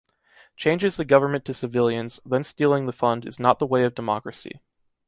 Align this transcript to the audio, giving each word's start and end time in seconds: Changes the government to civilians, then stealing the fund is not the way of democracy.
Changes 0.57 0.97
the 0.97 1.05
government 1.05 1.45
to 1.45 1.53
civilians, 1.53 2.19
then 2.25 2.41
stealing 2.43 2.87
the 2.87 2.91
fund 2.91 3.23
is 3.23 3.39
not 3.39 3.59
the 3.59 3.67
way 3.67 3.83
of 3.83 3.93
democracy. 3.93 4.59